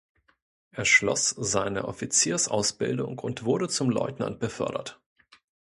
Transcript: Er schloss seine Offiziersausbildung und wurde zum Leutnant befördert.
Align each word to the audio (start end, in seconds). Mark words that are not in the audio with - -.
Er 0.71 0.83
schloss 0.85 1.29
seine 1.29 1.85
Offiziersausbildung 1.87 3.19
und 3.19 3.43
wurde 3.43 3.67
zum 3.69 3.91
Leutnant 3.91 4.39
befördert. 4.39 4.99